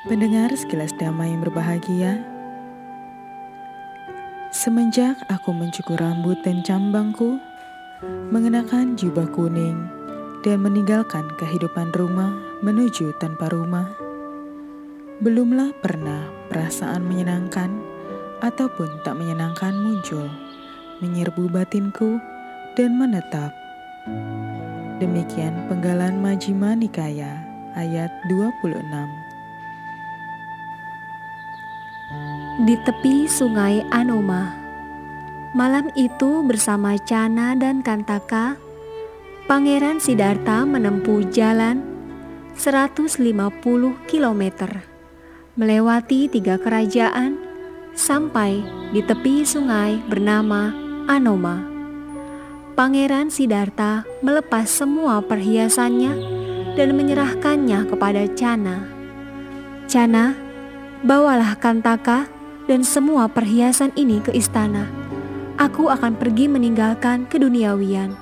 [0.00, 2.24] Pendengar sekilas damai yang berbahagia,
[4.48, 7.36] semenjak aku mencukur rambut dan cambangku,
[8.32, 9.76] mengenakan jubah kuning,
[10.40, 12.32] dan meninggalkan kehidupan rumah
[12.64, 13.92] menuju tanpa rumah,
[15.20, 17.68] belumlah pernah perasaan menyenangkan
[18.40, 20.32] ataupun tak menyenangkan muncul,
[21.04, 22.16] menyerbu batinku
[22.72, 23.52] dan menetap.
[24.96, 27.44] Demikian penggalan Majima Nikaya
[27.76, 29.19] ayat 26.
[32.60, 34.52] Di tepi sungai Anoma
[35.56, 38.60] Malam itu bersama Cana dan Kantaka
[39.48, 41.80] Pangeran Siddhartha menempuh jalan
[42.60, 43.40] 150
[44.04, 44.42] km
[45.56, 47.40] melewati tiga kerajaan
[47.96, 48.60] sampai
[48.92, 50.68] di tepi sungai bernama
[51.08, 51.64] Anoma.
[52.76, 56.12] Pangeran Siddhartha melepas semua perhiasannya
[56.76, 58.84] dan menyerahkannya kepada Cana.
[59.88, 60.36] Cana,
[61.00, 62.39] bawalah Kantaka
[62.70, 64.86] dan semua perhiasan ini ke istana.
[65.58, 68.14] Aku akan pergi meninggalkan keduniawian.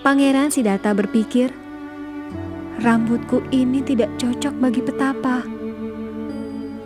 [0.00, 1.52] Pangeran Siddhartha berpikir,
[2.80, 5.44] rambutku ini tidak cocok bagi petapa.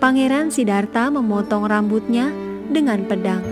[0.03, 2.35] Pangeran Siddhartha memotong rambutnya
[2.67, 3.47] dengan pedang,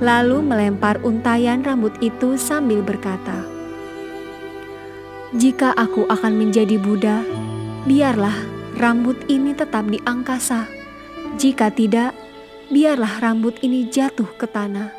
[0.00, 3.44] lalu melempar untayan rambut itu sambil berkata,
[5.36, 7.20] "Jika aku akan menjadi Buddha,
[7.84, 8.34] biarlah
[8.80, 10.81] rambut ini tetap di angkasa.
[11.36, 12.12] Jika tidak,
[12.68, 14.92] biarlah rambut ini jatuh ke tanah."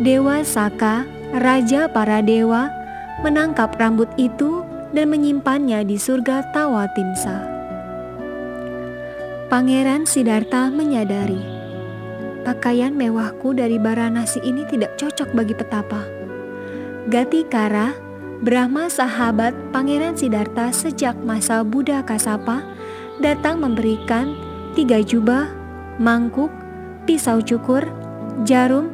[0.00, 2.68] Dewa Saka, raja para dewa,
[3.24, 4.60] menangkap rambut itu
[4.92, 7.48] dan menyimpannya di surga Tawa Timsa.
[9.46, 11.56] Pangeran Siddhartha menyadari
[12.46, 16.06] pakaian mewahku dari Baranasi ini tidak cocok bagi petapa.
[17.10, 17.98] Gatikara,
[18.38, 22.62] Brahma sahabat Pangeran Siddhartha sejak masa Buddha Kasapa,
[23.18, 24.38] datang memberikan
[24.76, 25.48] tiga jubah,
[25.96, 26.52] mangkuk,
[27.08, 27.88] pisau cukur,
[28.44, 28.92] jarum,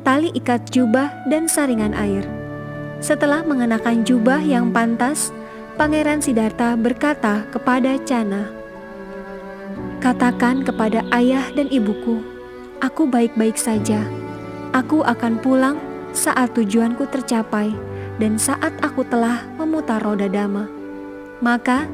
[0.00, 2.24] tali ikat jubah, dan saringan air.
[3.04, 5.30] Setelah mengenakan jubah yang pantas,
[5.78, 8.50] Pangeran Siddhartha berkata kepada Cana,
[10.02, 12.18] Katakan kepada ayah dan ibuku,
[12.82, 14.02] aku baik-baik saja.
[14.74, 15.76] Aku akan pulang
[16.10, 17.70] saat tujuanku tercapai
[18.18, 20.66] dan saat aku telah memutar roda dama.
[21.38, 21.86] Maka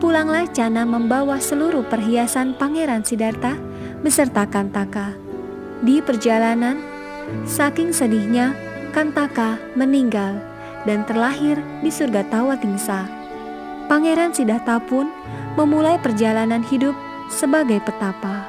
[0.00, 3.60] pulanglah Cana membawa seluruh perhiasan Pangeran Siddhartha
[4.00, 5.12] beserta Kantaka.
[5.84, 6.80] Di perjalanan,
[7.44, 8.56] saking sedihnya,
[8.96, 10.40] Kantaka meninggal
[10.88, 13.06] dan terlahir di surga Tawatingsa.
[13.86, 15.12] Pangeran Siddhartha pun
[15.60, 16.96] memulai perjalanan hidup
[17.28, 18.48] sebagai petapa.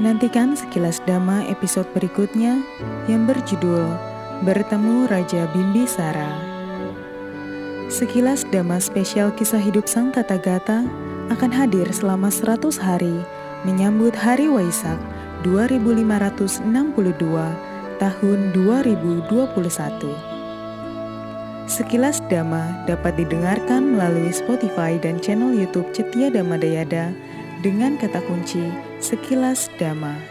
[0.00, 2.62] Nantikan sekilas dama episode berikutnya
[3.10, 3.92] yang berjudul
[4.40, 6.59] Bertemu Raja Bimbisara.
[7.90, 10.86] Sekilas dama spesial kisah hidup Sang Tata Gata
[11.26, 13.18] akan hadir selama 100 hari
[13.66, 14.94] menyambut Hari Waisak
[15.42, 16.62] 2562
[17.98, 19.26] tahun 2021.
[21.66, 27.10] Sekilas Dhamma dapat didengarkan melalui Spotify dan channel YouTube Cetia Dhamma Dayada
[27.58, 28.70] dengan kata kunci
[29.02, 30.29] Sekilas Dhamma.